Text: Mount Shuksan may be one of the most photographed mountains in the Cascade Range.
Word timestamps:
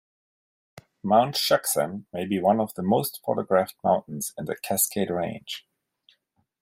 Mount 1.03 1.35
Shuksan 1.35 2.05
may 2.11 2.25
be 2.25 2.39
one 2.41 2.59
of 2.59 2.73
the 2.73 2.81
most 2.81 3.21
photographed 3.23 3.75
mountains 3.83 4.33
in 4.35 4.45
the 4.45 4.55
Cascade 4.55 5.11
Range. 5.11 5.63